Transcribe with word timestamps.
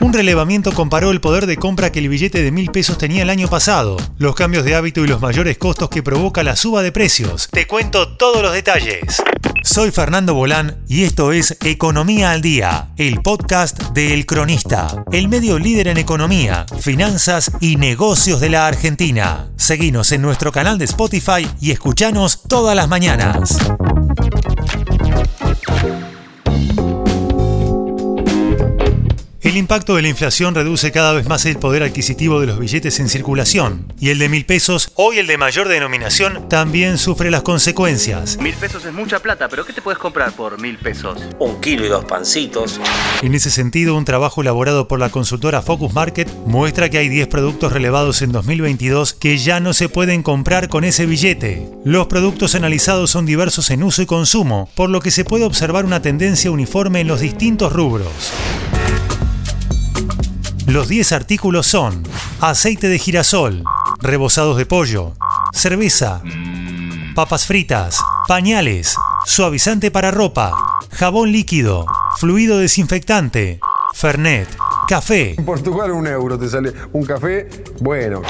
Un 0.00 0.12
relevamiento 0.12 0.72
comparó 0.72 1.10
el 1.10 1.20
poder 1.20 1.46
de 1.46 1.56
compra 1.56 1.90
que 1.90 1.98
el 1.98 2.08
billete 2.08 2.42
de 2.42 2.52
mil 2.52 2.70
pesos 2.70 2.98
tenía 2.98 3.22
el 3.22 3.30
año 3.30 3.48
pasado, 3.48 3.96
los 4.18 4.34
cambios 4.34 4.64
de 4.64 4.74
hábito 4.74 5.02
y 5.02 5.06
los 5.06 5.20
mayores 5.20 5.56
costos 5.56 5.88
que 5.88 6.02
provoca 6.02 6.42
la 6.42 6.56
suba 6.56 6.82
de 6.82 6.92
precios. 6.92 7.48
Te 7.50 7.66
cuento 7.66 8.16
todos 8.16 8.42
los 8.42 8.52
detalles. 8.52 9.22
Soy 9.62 9.90
Fernando 9.90 10.34
Bolán 10.34 10.84
y 10.88 11.04
esto 11.04 11.32
es 11.32 11.56
Economía 11.64 12.32
al 12.32 12.42
Día, 12.42 12.88
el 12.98 13.22
podcast 13.22 13.80
de 13.92 14.12
El 14.12 14.26
Cronista, 14.26 15.04
el 15.10 15.28
medio 15.28 15.58
líder 15.58 15.88
en 15.88 15.96
economía, 15.96 16.66
finanzas 16.80 17.50
y 17.60 17.76
negocios 17.76 18.40
de 18.40 18.50
la 18.50 18.66
Argentina. 18.66 19.48
Seguinos 19.56 20.12
en 20.12 20.20
nuestro 20.20 20.52
canal 20.52 20.76
de 20.76 20.84
Spotify 20.84 21.48
y 21.62 21.70
escuchanos 21.70 22.42
todas 22.42 22.76
las 22.76 22.88
mañanas. 22.88 23.56
El 29.54 29.58
impacto 29.58 29.94
de 29.94 30.02
la 30.02 30.08
inflación 30.08 30.52
reduce 30.56 30.90
cada 30.90 31.12
vez 31.12 31.28
más 31.28 31.46
el 31.46 31.58
poder 31.58 31.84
adquisitivo 31.84 32.40
de 32.40 32.48
los 32.48 32.58
billetes 32.58 32.98
en 32.98 33.08
circulación, 33.08 33.86
y 34.00 34.08
el 34.08 34.18
de 34.18 34.28
mil 34.28 34.44
pesos, 34.44 34.90
hoy 34.96 35.18
el 35.18 35.28
de 35.28 35.38
mayor 35.38 35.68
denominación, 35.68 36.48
también 36.48 36.98
sufre 36.98 37.30
las 37.30 37.42
consecuencias. 37.42 38.36
Mil 38.38 38.54
pesos 38.54 38.84
es 38.84 38.92
mucha 38.92 39.20
plata, 39.20 39.46
pero 39.48 39.64
¿qué 39.64 39.72
te 39.72 39.80
puedes 39.80 40.00
comprar 40.00 40.32
por 40.32 40.60
mil 40.60 40.76
pesos? 40.76 41.22
Un 41.38 41.60
kilo 41.60 41.86
y 41.86 41.88
dos 41.88 42.04
pancitos. 42.04 42.80
En 43.22 43.32
ese 43.32 43.48
sentido, 43.48 43.94
un 43.94 44.04
trabajo 44.04 44.40
elaborado 44.40 44.88
por 44.88 44.98
la 44.98 45.10
consultora 45.10 45.62
Focus 45.62 45.94
Market 45.94 46.34
muestra 46.46 46.90
que 46.90 46.98
hay 46.98 47.08
10 47.08 47.28
productos 47.28 47.72
relevados 47.72 48.22
en 48.22 48.32
2022 48.32 49.14
que 49.14 49.38
ya 49.38 49.60
no 49.60 49.72
se 49.72 49.88
pueden 49.88 50.24
comprar 50.24 50.68
con 50.68 50.82
ese 50.82 51.06
billete. 51.06 51.70
Los 51.84 52.08
productos 52.08 52.56
analizados 52.56 53.12
son 53.12 53.24
diversos 53.24 53.70
en 53.70 53.84
uso 53.84 54.02
y 54.02 54.06
consumo, 54.06 54.68
por 54.74 54.90
lo 54.90 54.98
que 54.98 55.12
se 55.12 55.24
puede 55.24 55.44
observar 55.44 55.84
una 55.84 56.02
tendencia 56.02 56.50
uniforme 56.50 57.02
en 57.02 57.06
los 57.06 57.20
distintos 57.20 57.72
rubros. 57.72 58.32
Los 60.66 60.88
10 60.88 61.12
artículos 61.12 61.66
son 61.66 62.02
aceite 62.40 62.88
de 62.88 62.98
girasol, 62.98 63.64
rebozados 64.00 64.56
de 64.56 64.64
pollo, 64.64 65.12
cerveza, 65.52 66.22
papas 67.14 67.46
fritas, 67.46 68.02
pañales, 68.26 68.96
suavizante 69.26 69.90
para 69.90 70.10
ropa, 70.10 70.78
jabón 70.90 71.32
líquido, 71.32 71.84
fluido 72.18 72.58
desinfectante, 72.58 73.60
Fernet, 73.92 74.48
café. 74.88 75.34
En 75.36 75.44
Portugal 75.44 75.92
un 75.92 76.06
euro 76.06 76.38
te 76.38 76.48
sale 76.48 76.72
un 76.92 77.04
café, 77.04 77.46
bueno. 77.80 78.22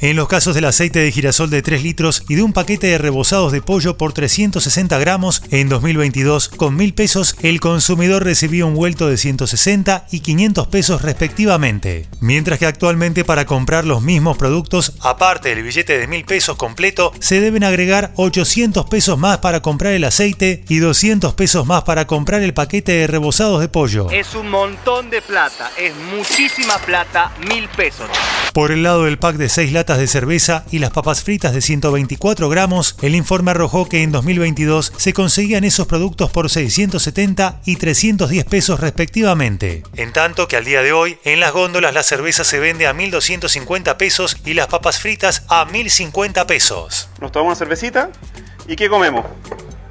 En 0.00 0.16
los 0.16 0.28
casos 0.28 0.54
del 0.54 0.64
aceite 0.64 0.98
de 0.98 1.12
girasol 1.12 1.50
de 1.50 1.62
3 1.62 1.82
litros 1.82 2.24
y 2.28 2.34
de 2.34 2.42
un 2.42 2.52
paquete 2.52 2.88
de 2.88 2.98
rebozados 2.98 3.52
de 3.52 3.62
pollo 3.62 3.96
por 3.96 4.12
360 4.12 4.98
gramos, 4.98 5.42
en 5.50 5.68
2022, 5.68 6.48
con 6.48 6.76
mil 6.76 6.94
pesos, 6.94 7.36
el 7.42 7.60
consumidor 7.60 8.24
recibía 8.24 8.66
un 8.66 8.74
vuelto 8.74 9.08
de 9.08 9.16
160 9.16 10.06
y 10.10 10.20
500 10.20 10.66
pesos 10.66 11.02
respectivamente. 11.02 12.08
Mientras 12.20 12.58
que 12.58 12.66
actualmente 12.66 13.24
para 13.24 13.46
comprar 13.46 13.84
los 13.84 14.02
mismos 14.02 14.36
productos, 14.36 14.94
aparte 15.00 15.50
del 15.50 15.62
billete 15.62 15.98
de 15.98 16.08
mil 16.08 16.24
pesos 16.24 16.56
completo, 16.56 17.12
se 17.20 17.40
deben 17.40 17.62
agregar 17.62 18.12
800 18.16 18.86
pesos 18.86 19.18
más 19.18 19.38
para 19.38 19.62
comprar 19.62 19.92
el 19.92 20.04
aceite 20.04 20.64
y 20.68 20.78
200 20.78 21.34
pesos 21.34 21.66
más 21.66 21.84
para 21.84 22.06
comprar 22.06 22.42
el 22.42 22.52
paquete 22.52 22.92
de 22.92 23.06
rebozados 23.06 23.60
de 23.60 23.68
pollo. 23.68 24.10
Es 24.10 24.34
un 24.34 24.50
montón 24.50 25.08
de 25.10 25.22
plata, 25.22 25.70
es 25.78 25.94
muchísima 26.14 26.78
plata, 26.78 27.32
mil 27.48 27.68
pesos. 27.68 28.08
Por 28.52 28.70
el 28.70 28.82
lado 28.82 29.04
del 29.04 29.18
pack 29.18 29.36
de 29.36 29.48
6 29.48 29.72
latas 29.84 29.98
de 29.98 30.06
cerveza 30.06 30.64
y 30.70 30.78
las 30.78 30.92
papas 30.92 31.22
fritas 31.22 31.52
de 31.52 31.60
124 31.60 32.48
gramos, 32.48 32.96
el 33.02 33.14
informe 33.14 33.50
arrojó 33.50 33.86
que 33.86 34.02
en 34.02 34.12
2022 34.12 34.94
se 34.96 35.12
conseguían 35.12 35.62
esos 35.62 35.86
productos 35.86 36.30
por 36.30 36.48
670 36.48 37.60
y 37.66 37.76
310 37.76 38.46
pesos 38.46 38.80
respectivamente. 38.80 39.82
En 39.96 40.14
tanto 40.14 40.48
que 40.48 40.56
al 40.56 40.64
día 40.64 40.80
de 40.80 40.92
hoy, 40.92 41.18
en 41.24 41.38
las 41.38 41.52
góndolas 41.52 41.92
la 41.92 42.02
cerveza 42.02 42.44
se 42.44 42.58
vende 42.60 42.86
a 42.86 42.94
1.250 42.94 43.98
pesos 43.98 44.38
y 44.46 44.54
las 44.54 44.68
papas 44.68 44.98
fritas 45.00 45.44
a 45.48 45.66
1.050 45.66 46.46
pesos. 46.46 47.10
Nos 47.20 47.30
tomamos 47.30 47.50
una 47.50 47.58
cervecita 47.58 48.08
y 48.66 48.76
¿qué 48.76 48.88
comemos? 48.88 49.26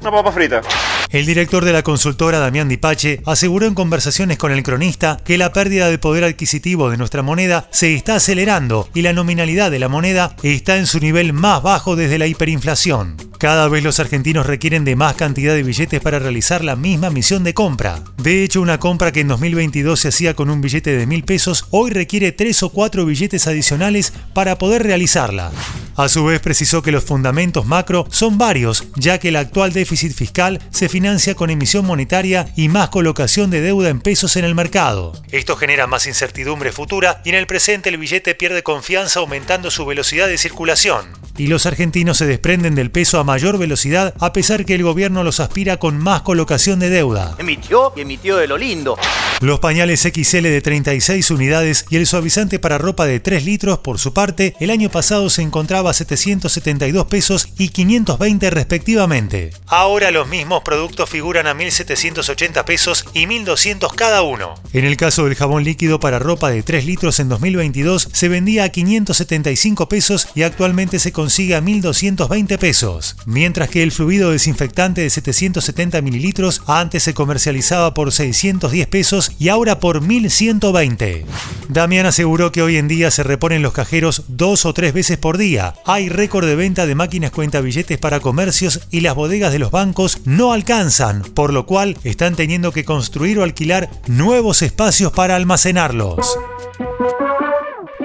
Una 0.00 0.10
papa 0.10 0.32
frita. 0.32 0.62
El 1.12 1.26
director 1.26 1.62
de 1.66 1.74
la 1.74 1.82
consultora, 1.82 2.38
Damián 2.38 2.70
Dipache, 2.70 3.20
aseguró 3.26 3.66
en 3.66 3.74
conversaciones 3.74 4.38
con 4.38 4.50
el 4.50 4.62
cronista 4.62 5.20
que 5.22 5.36
la 5.36 5.52
pérdida 5.52 5.90
de 5.90 5.98
poder 5.98 6.24
adquisitivo 6.24 6.88
de 6.88 6.96
nuestra 6.96 7.20
moneda 7.20 7.68
se 7.70 7.94
está 7.94 8.14
acelerando 8.14 8.88
y 8.94 9.02
la 9.02 9.12
nominalidad 9.12 9.70
de 9.70 9.78
la 9.78 9.90
moneda 9.90 10.34
está 10.42 10.78
en 10.78 10.86
su 10.86 11.00
nivel 11.00 11.34
más 11.34 11.62
bajo 11.62 11.96
desde 11.96 12.18
la 12.18 12.26
hiperinflación. 12.26 13.16
Cada 13.38 13.68
vez 13.68 13.84
los 13.84 14.00
argentinos 14.00 14.46
requieren 14.46 14.86
de 14.86 14.96
más 14.96 15.14
cantidad 15.14 15.52
de 15.52 15.62
billetes 15.62 16.00
para 16.00 16.18
realizar 16.18 16.64
la 16.64 16.76
misma 16.76 17.10
misión 17.10 17.44
de 17.44 17.52
compra. 17.52 18.02
De 18.16 18.42
hecho, 18.42 18.62
una 18.62 18.78
compra 18.78 19.12
que 19.12 19.20
en 19.20 19.28
2022 19.28 20.00
se 20.00 20.08
hacía 20.08 20.32
con 20.32 20.48
un 20.48 20.62
billete 20.62 20.96
de 20.96 21.06
mil 21.06 21.24
pesos, 21.24 21.66
hoy 21.72 21.90
requiere 21.90 22.32
tres 22.32 22.62
o 22.62 22.70
cuatro 22.70 23.04
billetes 23.04 23.46
adicionales 23.46 24.14
para 24.32 24.56
poder 24.56 24.82
realizarla. 24.84 25.52
A 25.96 26.08
su 26.08 26.24
vez 26.24 26.40
precisó 26.40 26.82
que 26.82 26.92
los 26.92 27.04
fundamentos 27.04 27.66
macro 27.66 28.06
son 28.10 28.38
varios, 28.38 28.84
ya 28.96 29.18
que 29.18 29.28
el 29.28 29.36
actual 29.36 29.72
déficit 29.72 30.12
fiscal 30.12 30.60
se 30.70 30.88
financia 30.88 31.34
con 31.34 31.50
emisión 31.50 31.84
monetaria 31.84 32.48
y 32.56 32.68
más 32.68 32.88
colocación 32.88 33.50
de 33.50 33.60
deuda 33.60 33.90
en 33.90 34.00
pesos 34.00 34.36
en 34.36 34.44
el 34.44 34.54
mercado. 34.54 35.12
Esto 35.30 35.56
genera 35.56 35.86
más 35.86 36.06
incertidumbre 36.06 36.72
futura 36.72 37.20
y 37.24 37.28
en 37.30 37.34
el 37.34 37.46
presente 37.46 37.90
el 37.90 37.98
billete 37.98 38.34
pierde 38.34 38.62
confianza 38.62 39.20
aumentando 39.20 39.70
su 39.70 39.84
velocidad 39.84 40.28
de 40.28 40.38
circulación. 40.38 41.06
Y 41.36 41.46
los 41.46 41.66
argentinos 41.66 42.18
se 42.18 42.26
desprenden 42.26 42.74
del 42.74 42.90
peso 42.90 43.18
a 43.18 43.24
mayor 43.24 43.58
velocidad 43.58 44.14
a 44.20 44.32
pesar 44.32 44.64
que 44.64 44.74
el 44.74 44.82
gobierno 44.82 45.24
los 45.24 45.40
aspira 45.40 45.76
con 45.76 45.98
más 45.98 46.22
colocación 46.22 46.78
de 46.78 46.90
deuda. 46.90 47.34
Emitió 47.38 47.92
y 47.96 48.00
emitió 48.02 48.36
de 48.36 48.46
lo 48.46 48.56
lindo. 48.56 48.96
Los 49.42 49.58
pañales 49.58 50.02
XL 50.02 50.42
de 50.42 50.60
36 50.60 51.32
unidades 51.32 51.84
y 51.90 51.96
el 51.96 52.06
suavizante 52.06 52.60
para 52.60 52.78
ropa 52.78 53.06
de 53.06 53.18
3 53.18 53.44
litros, 53.44 53.80
por 53.80 53.98
su 53.98 54.14
parte, 54.14 54.54
el 54.60 54.70
año 54.70 54.88
pasado 54.88 55.28
se 55.30 55.42
encontraba 55.42 55.90
a 55.90 55.94
772 55.94 57.06
pesos 57.06 57.48
y 57.58 57.70
520 57.70 58.50
respectivamente. 58.50 59.50
Ahora 59.66 60.12
los 60.12 60.28
mismos 60.28 60.62
productos 60.62 61.10
figuran 61.10 61.48
a 61.48 61.54
1.780 61.54 62.64
pesos 62.64 63.04
y 63.14 63.26
1.200 63.26 63.92
cada 63.96 64.22
uno. 64.22 64.54
En 64.72 64.84
el 64.84 64.96
caso 64.96 65.24
del 65.24 65.34
jabón 65.34 65.64
líquido 65.64 65.98
para 65.98 66.20
ropa 66.20 66.48
de 66.48 66.62
3 66.62 66.86
litros 66.86 67.18
en 67.18 67.28
2022 67.28 68.10
se 68.12 68.28
vendía 68.28 68.62
a 68.62 68.68
575 68.68 69.88
pesos 69.88 70.28
y 70.36 70.44
actualmente 70.44 71.00
se 71.00 71.10
consigue 71.10 71.56
a 71.56 71.60
1.220 71.60 72.58
pesos, 72.58 73.16
mientras 73.26 73.70
que 73.70 73.82
el 73.82 73.90
fluido 73.90 74.30
desinfectante 74.30 75.00
de 75.00 75.10
770 75.10 76.00
mililitros 76.00 76.62
antes 76.68 77.02
se 77.02 77.12
comercializaba 77.12 77.92
por 77.92 78.12
610 78.12 78.86
pesos 78.86 79.31
y 79.38 79.48
ahora 79.48 79.80
por 79.80 80.00
1120. 80.00 81.24
Damián 81.68 82.06
aseguró 82.06 82.52
que 82.52 82.62
hoy 82.62 82.76
en 82.76 82.88
día 82.88 83.10
se 83.10 83.22
reponen 83.22 83.62
los 83.62 83.72
cajeros 83.72 84.24
dos 84.28 84.66
o 84.66 84.74
tres 84.74 84.92
veces 84.92 85.18
por 85.18 85.38
día. 85.38 85.74
Hay 85.84 86.08
récord 86.08 86.46
de 86.46 86.56
venta 86.56 86.86
de 86.86 86.94
máquinas 86.94 87.30
cuenta-billetes 87.30 87.98
para 87.98 88.20
comercios 88.20 88.80
y 88.90 89.00
las 89.00 89.14
bodegas 89.14 89.52
de 89.52 89.58
los 89.58 89.70
bancos 89.70 90.20
no 90.24 90.52
alcanzan, 90.52 91.22
por 91.22 91.52
lo 91.52 91.66
cual 91.66 91.96
están 92.04 92.36
teniendo 92.36 92.72
que 92.72 92.84
construir 92.84 93.38
o 93.38 93.42
alquilar 93.42 93.90
nuevos 94.06 94.62
espacios 94.62 95.12
para 95.12 95.36
almacenarlos. 95.36 96.38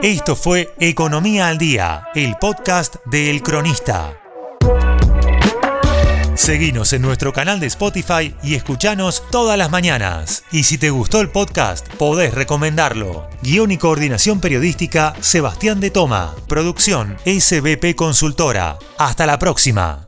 Esto 0.02 0.36
fue 0.36 0.74
Economía 0.80 1.48
al 1.48 1.58
Día, 1.58 2.04
el 2.14 2.36
podcast 2.40 2.98
de 3.06 3.32
El 3.32 3.42
Cronista. 3.42 4.27
Seguinos 6.38 6.94
en 6.94 7.02
nuestro 7.02 7.34
canal 7.34 7.60
de 7.60 7.66
Spotify 7.66 8.34
y 8.44 8.54
escuchanos 8.54 9.24
todas 9.32 9.58
las 9.58 9.72
mañanas. 9.72 10.44
Y 10.52 10.64
si 10.64 10.78
te 10.78 10.92
gustó 10.92 11.20
el 11.20 11.30
podcast, 11.30 11.88
podés 11.96 12.34
recomendarlo. 12.34 13.28
Guión 13.42 13.72
y 13.72 13.78
coordinación 13.78 14.40
periodística, 14.40 15.16
Sebastián 15.20 15.80
de 15.80 15.90
Toma. 15.90 16.36
Producción, 16.48 17.18
SBP 17.26 17.96
Consultora. 17.96 18.78
Hasta 19.00 19.26
la 19.26 19.40
próxima. 19.40 20.08